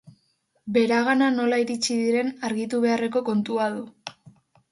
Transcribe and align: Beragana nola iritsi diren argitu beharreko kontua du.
Beragana 0.77 1.25
nola 1.33 1.59
iritsi 1.65 1.97
diren 1.99 2.33
argitu 2.49 2.81
beharreko 2.87 3.23
kontua 3.27 3.67
du. 3.77 3.85